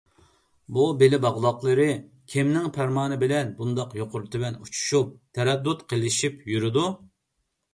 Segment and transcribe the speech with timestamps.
[0.77, 1.85] بۇ بېلى باغلاقلىقلىرى
[2.33, 6.89] كىمنىڭ پەرمانى بىلەن بۇنداق يۇقىرى- تۆۋەن ئۇچۇشۇپ تەرەددۇت قىلىشىپ يۈرىدۇ؟